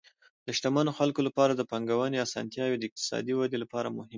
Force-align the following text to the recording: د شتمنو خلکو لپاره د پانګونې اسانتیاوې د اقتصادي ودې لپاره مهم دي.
د 0.45 0.47
شتمنو 0.57 0.91
خلکو 0.99 1.21
لپاره 1.27 1.51
د 1.55 1.61
پانګونې 1.71 2.17
اسانتیاوې 2.25 2.77
د 2.79 2.83
اقتصادي 2.89 3.33
ودې 3.35 3.57
لپاره 3.63 3.87
مهم 3.95 4.05
دي. 4.09 4.09